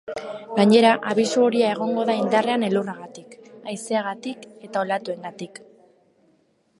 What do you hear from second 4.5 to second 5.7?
eta olatuengatik.